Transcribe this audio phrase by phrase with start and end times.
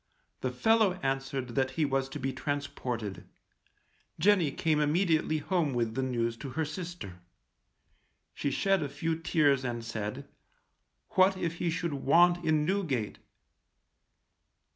[0.39, 3.23] The fellow answered that he was to be transported.
[4.17, 7.19] Jenny came immediately home with the news to her sister.
[8.33, 10.27] She shed a few tears and said,
[11.09, 13.19] what if he should want in Newgate?